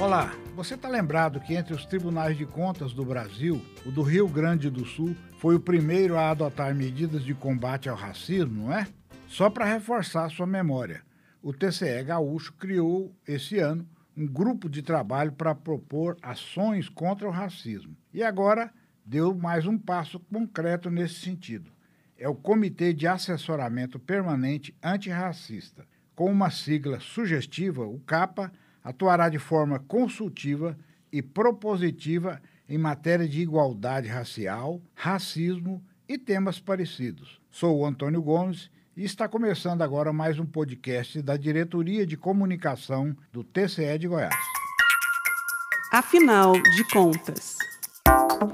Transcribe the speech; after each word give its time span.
Olá, 0.00 0.34
você 0.56 0.76
está 0.76 0.88
lembrado 0.88 1.38
que 1.40 1.54
entre 1.54 1.74
os 1.74 1.84
tribunais 1.84 2.34
de 2.34 2.46
contas 2.46 2.94
do 2.94 3.04
Brasil, 3.04 3.60
o 3.84 3.90
do 3.90 4.00
Rio 4.00 4.26
Grande 4.26 4.70
do 4.70 4.86
Sul 4.86 5.14
foi 5.38 5.56
o 5.56 5.60
primeiro 5.60 6.16
a 6.16 6.30
adotar 6.30 6.74
medidas 6.74 7.22
de 7.22 7.34
combate 7.34 7.86
ao 7.86 7.94
racismo, 7.94 8.64
não 8.64 8.72
é? 8.72 8.88
Só 9.28 9.50
para 9.50 9.66
reforçar 9.66 10.30
sua 10.30 10.46
memória, 10.46 11.02
o 11.42 11.52
TCE 11.52 12.02
Gaúcho 12.02 12.54
criou 12.54 13.14
esse 13.28 13.58
ano 13.58 13.86
um 14.16 14.26
grupo 14.26 14.70
de 14.70 14.80
trabalho 14.80 15.32
para 15.32 15.54
propor 15.54 16.16
ações 16.22 16.88
contra 16.88 17.28
o 17.28 17.30
racismo. 17.30 17.94
E 18.10 18.22
agora 18.22 18.72
deu 19.04 19.34
mais 19.34 19.66
um 19.66 19.76
passo 19.76 20.18
concreto 20.18 20.88
nesse 20.88 21.16
sentido. 21.16 21.70
É 22.16 22.26
o 22.26 22.34
Comitê 22.34 22.94
de 22.94 23.06
Assessoramento 23.06 23.98
Permanente 23.98 24.74
Antirracista. 24.82 25.86
Com 26.14 26.32
uma 26.32 26.50
sigla 26.50 27.00
sugestiva, 27.00 27.84
o 27.84 28.00
CAPA 28.00 28.50
atuará 28.82 29.28
de 29.28 29.38
forma 29.38 29.78
consultiva 29.78 30.76
e 31.12 31.22
propositiva 31.22 32.40
em 32.68 32.78
matéria 32.78 33.28
de 33.28 33.40
igualdade 33.40 34.08
racial, 34.08 34.80
racismo 34.94 35.82
e 36.08 36.16
temas 36.16 36.58
parecidos. 36.58 37.40
Sou 37.50 37.80
o 37.80 37.86
Antônio 37.86 38.22
Gomes 38.22 38.70
e 38.96 39.04
está 39.04 39.28
começando 39.28 39.82
agora 39.82 40.12
mais 40.12 40.38
um 40.38 40.46
podcast 40.46 41.20
da 41.22 41.36
Diretoria 41.36 42.06
de 42.06 42.16
Comunicação 42.16 43.16
do 43.32 43.42
TCE 43.42 43.98
de 43.98 44.08
Goiás. 44.08 44.34
Afinal 45.92 46.52
de 46.52 46.84
contas. 46.92 47.56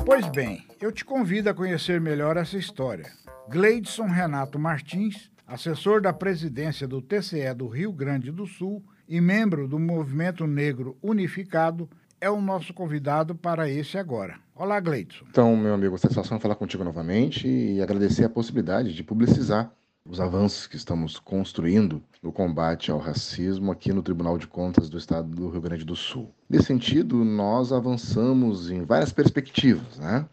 Pois 0.05 0.27
bem, 0.29 0.67
eu 0.81 0.91
te 0.91 1.05
convido 1.05 1.51
a 1.51 1.55
conhecer 1.55 2.01
melhor 2.01 2.37
essa 2.37 2.57
história. 2.57 3.13
Gleidson 3.49 4.07
Renato 4.07 4.59
Martins, 4.59 5.31
assessor 5.47 6.01
da 6.01 6.13
presidência 6.13 6.89
do 6.89 7.03
TCE 7.03 7.55
do 7.55 7.69
Rio 7.69 7.93
Grande 7.93 8.33
do 8.33 8.47
Sul, 8.47 8.83
e 9.09 9.21
membro 9.21 9.69
do 9.69 9.79
Movimento 9.79 10.47
Negro 10.47 10.97
Unificado, 11.03 11.89
é 12.21 12.31
o 12.31 12.41
nosso 12.41 12.73
convidado 12.73 13.35
para 13.35 13.69
esse 13.69 13.99
agora. 13.99 14.39
Olá, 14.55 14.81
Gleidson. 14.81 15.25
Então, 15.29 15.57
meu 15.57 15.75
amigo, 15.75 15.99
satisfação 15.99 16.41
falar 16.41 16.55
contigo 16.57 16.83
novamente 16.83 17.47
e 17.47 17.81
agradecer 17.83 18.25
a 18.25 18.31
possibilidade 18.31 18.95
de 18.95 19.05
publicizar 19.05 19.71
os 20.09 20.21
avanços 20.21 20.67
que 20.67 20.77
estamos 20.77 21.19
construindo 21.19 22.03
no 22.23 22.33
combate 22.33 22.91
ao 22.91 22.99
racismo 22.99 23.73
aqui 23.73 23.93
no 23.93 24.03
Tribunal 24.03 24.39
de 24.39 24.47
Contas 24.47 24.89
do 24.89 24.97
Estado 24.97 25.29
do 25.29 25.49
Rio 25.49 25.61
Grande 25.61 25.85
do 25.85 25.97
Sul. 25.97 26.33
Nesse 26.49 26.67
sentido, 26.67 27.25
nós 27.25 27.73
avançamos 27.73 28.71
em 28.71 28.85
várias 28.85 29.13
perspectivas, 29.13 29.99
né? 29.99 30.25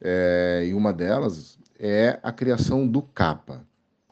É, 0.00 0.66
e 0.68 0.74
uma 0.74 0.92
delas 0.92 1.58
é 1.78 2.18
a 2.22 2.32
criação 2.32 2.86
do 2.86 3.00
CAPA, 3.00 3.64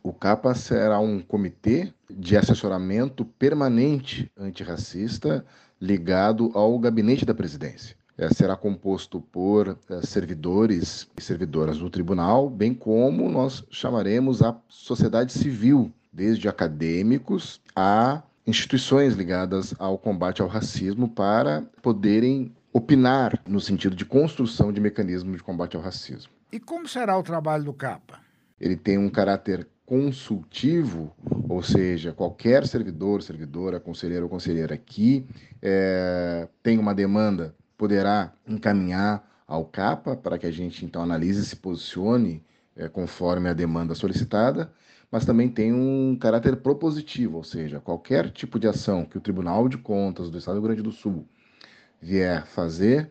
o 0.03 0.13
CAPA 0.13 0.55
será 0.55 0.99
um 0.99 1.21
comitê 1.21 1.93
de 2.11 2.37
assessoramento 2.37 3.25
permanente 3.25 4.31
antirracista 4.37 5.45
ligado 5.81 6.51
ao 6.55 6.79
gabinete 6.79 7.25
da 7.25 7.35
presidência. 7.35 7.97
É, 8.19 8.29
será 8.29 8.57
composto 8.57 9.21
por 9.21 9.79
é, 9.89 10.03
servidores 10.03 11.09
e 11.17 11.23
servidoras 11.23 11.79
do 11.79 11.89
tribunal, 11.89 12.51
bem 12.51 12.75
como 12.75 13.29
nós 13.29 13.65
chamaremos 13.71 14.43
a 14.43 14.57
sociedade 14.69 15.33
civil, 15.33 15.91
desde 16.13 16.49
acadêmicos 16.49 17.61
a 17.75 18.23
instituições 18.47 19.15
ligadas 19.15 19.75
ao 19.79 19.97
combate 19.97 20.43
ao 20.43 20.49
racismo, 20.49 21.09
para 21.09 21.63
poderem 21.81 22.53
opinar 22.73 23.41
no 23.47 23.61
sentido 23.61 23.97
de 23.97 24.05
construção 24.05 24.73
de 24.73 24.81
mecanismos 24.81 25.37
de 25.37 25.43
combate 25.43 25.77
ao 25.77 25.83
racismo. 25.83 26.31
E 26.53 26.61
como 26.61 26.87
será 26.87 27.17
o 27.17 27.23
trabalho 27.23 27.65
do 27.65 27.73
CAPA? 27.73 28.21
Ele 28.61 28.77
tem 28.77 28.99
um 28.99 29.09
caráter 29.09 29.67
consultivo, 29.85 31.15
ou 31.49 31.63
seja, 31.63 32.13
qualquer 32.13 32.67
servidor, 32.67 33.23
servidora, 33.23 33.81
conselheiro 33.81 34.25
ou 34.25 34.31
conselheira 34.31 34.75
aqui 34.75 35.27
é, 35.61 36.49
tem 36.63 36.79
uma 36.79 36.95
demanda, 36.95 37.55
poderá 37.77 38.33
encaminhar 38.47 39.29
ao 39.47 39.65
CAPA 39.65 40.17
para 40.17 40.39
que 40.39 40.47
a 40.47 40.51
gente 40.51 40.85
então 40.85 41.03
analise 41.03 41.43
e 41.43 41.45
se 41.45 41.57
posicione 41.57 42.43
é, 42.77 42.89
conforme 42.89 43.49
a 43.49 43.53
demanda 43.53 43.95
solicitada, 43.95 44.73
mas 45.11 45.27
também 45.27 45.49
tem 45.49 45.75
um 45.75 46.17
caráter 46.19 46.57
propositivo, 46.57 47.37
ou 47.37 47.45
seja, 47.45 47.81
qualquer 47.81 48.31
tipo 48.31 48.59
de 48.59 48.67
ação 48.67 49.05
que 49.05 49.19
o 49.19 49.21
Tribunal 49.21 49.69
de 49.69 49.77
Contas 49.77 50.31
do 50.31 50.39
Estado 50.39 50.55
do 50.55 50.61
Rio 50.61 50.69
Grande 50.69 50.83
do 50.83 50.93
Sul 50.93 51.27
vier 52.01 52.47
fazer, 52.47 53.11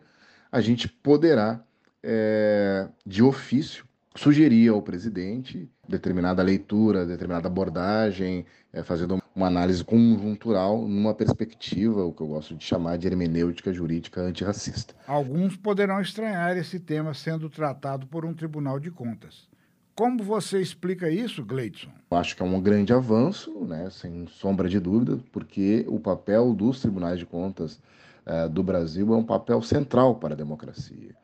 a 0.50 0.60
gente 0.60 0.88
poderá, 0.88 1.62
é, 2.02 2.88
de 3.06 3.22
ofício, 3.22 3.86
sugerir 4.14 4.68
ao 4.68 4.82
presidente 4.82 5.68
determinada 5.88 6.42
leitura, 6.42 7.06
determinada 7.06 7.48
abordagem, 7.48 8.44
é, 8.72 8.82
fazendo 8.82 9.22
uma 9.34 9.46
análise 9.46 9.82
conjuntural 9.84 10.86
numa 10.86 11.14
perspectiva, 11.14 12.04
o 12.04 12.12
que 12.12 12.22
eu 12.22 12.26
gosto 12.26 12.54
de 12.54 12.64
chamar 12.64 12.98
de 12.98 13.06
hermenêutica 13.06 13.72
jurídica 13.72 14.20
antirracista. 14.20 14.94
Alguns 15.06 15.56
poderão 15.56 16.00
estranhar 16.00 16.56
esse 16.56 16.78
tema 16.78 17.14
sendo 17.14 17.48
tratado 17.48 18.06
por 18.06 18.24
um 18.24 18.34
tribunal 18.34 18.78
de 18.78 18.90
contas. 18.90 19.50
Como 19.94 20.22
você 20.24 20.60
explica 20.60 21.10
isso, 21.10 21.44
Gleidson? 21.44 21.90
Eu 22.10 22.16
acho 22.16 22.34
que 22.34 22.42
é 22.42 22.46
um 22.46 22.60
grande 22.60 22.94
avanço, 22.94 23.50
né, 23.66 23.90
sem 23.90 24.26
sombra 24.26 24.68
de 24.68 24.80
dúvida, 24.80 25.18
porque 25.30 25.84
o 25.86 26.00
papel 26.00 26.54
dos 26.54 26.80
tribunais 26.80 27.18
de 27.18 27.26
contas 27.26 27.78
uh, 28.26 28.48
do 28.48 28.62
Brasil 28.62 29.12
é 29.12 29.16
um 29.16 29.24
papel 29.24 29.60
central 29.60 30.14
para 30.14 30.32
a 30.32 30.36
democracia. 30.36 31.14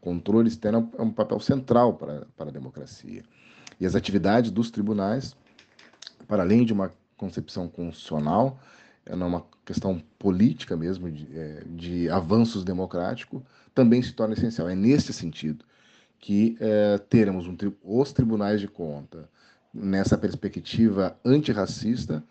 Controle 0.00 0.48
externo 0.48 0.90
é 0.96 1.02
um 1.02 1.10
papel 1.10 1.40
central 1.40 1.94
para, 1.94 2.26
para 2.36 2.50
a 2.50 2.52
democracia. 2.52 3.22
E 3.80 3.86
as 3.86 3.94
atividades 3.94 4.50
dos 4.50 4.70
tribunais, 4.70 5.36
para 6.26 6.42
além 6.42 6.64
de 6.64 6.72
uma 6.72 6.92
concepção 7.16 7.68
constitucional, 7.68 8.58
é 9.04 9.14
uma 9.14 9.44
questão 9.64 10.02
política 10.18 10.76
mesmo, 10.76 11.10
de, 11.10 11.28
é, 11.36 11.62
de 11.66 12.08
avanços 12.10 12.64
democráticos, 12.64 13.42
também 13.74 14.02
se 14.02 14.12
torna 14.12 14.34
essencial. 14.34 14.68
É 14.68 14.74
nesse 14.74 15.12
sentido 15.12 15.64
que 16.20 16.56
é, 16.60 16.98
teremos 16.98 17.46
um, 17.46 17.56
os 17.82 18.12
tribunais 18.12 18.60
de 18.60 18.68
conta 18.68 19.28
nessa 19.72 20.16
perspectiva 20.16 21.16
antirracista 21.24 22.24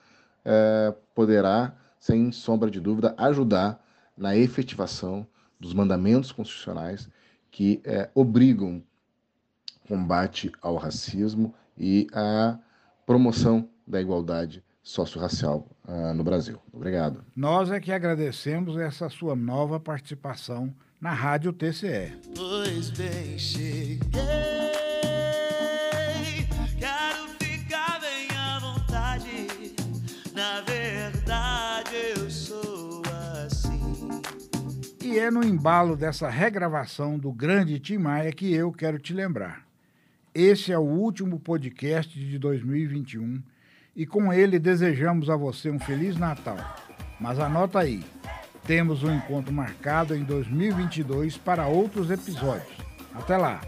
é, 0.44 0.94
poderá, 1.14 1.76
sem 2.00 2.32
sombra 2.32 2.70
de 2.70 2.80
dúvida, 2.80 3.14
ajudar 3.18 3.84
na 4.18 4.36
efetivação 4.36 5.28
dos 5.60 5.74
mandamentos 5.74 6.32
constitucionais 6.32 7.10
que 7.58 7.82
é, 7.84 8.08
obrigam 8.14 8.84
combate 9.88 10.52
ao 10.62 10.76
racismo 10.76 11.56
e 11.76 12.06
a 12.14 12.60
promoção 13.04 13.68
da 13.88 14.00
igualdade 14.00 14.64
socio-racial 14.84 15.68
uh, 15.88 16.14
no 16.14 16.24
Brasil. 16.24 16.60
Obrigado. 16.72 17.26
Nós 17.36 17.72
é 17.72 17.80
que 17.80 17.92
agradecemos 17.92 18.78
essa 18.78 19.10
sua 19.10 19.36
nova 19.36 19.80
participação 19.80 20.72
na 21.02 21.12
Rádio 21.12 21.52
TCE. 21.52 22.14
Pois 22.36 22.92
bem, 22.92 23.40
cheguei. 23.40 24.00
Quero 26.78 27.28
ficar 27.40 28.00
bem 28.00 28.38
à 28.38 28.60
vontade. 28.60 29.48
Na 30.36 30.62
verdade, 30.62 30.97
É 35.18 35.32
no 35.32 35.44
embalo 35.44 35.96
dessa 35.96 36.30
regravação 36.30 37.18
do 37.18 37.32
grande 37.32 37.80
Tim 37.80 37.98
Maia 37.98 38.32
que 38.32 38.54
eu 38.54 38.72
quero 38.72 39.00
te 39.00 39.14
lembrar. 39.14 39.66
Esse 40.34 40.72
é 40.72 40.78
o 40.78 40.84
último 40.84 41.40
podcast 41.40 42.18
de 42.18 42.38
2021 42.38 43.42
e 43.96 44.06
com 44.06 44.32
ele 44.32 44.60
desejamos 44.60 45.28
a 45.28 45.36
você 45.36 45.72
um 45.72 45.80
Feliz 45.80 46.18
Natal. 46.18 46.58
Mas 47.20 47.40
anota 47.40 47.80
aí, 47.80 48.04
temos 48.66 49.04
um 49.04 49.12
encontro 49.12 49.52
marcado 49.52 50.16
em 50.16 50.24
2022 50.24 51.36
para 51.36 51.66
outros 51.66 52.12
episódios. 52.12 52.78
Até 53.16 53.38
lá! 53.38 53.60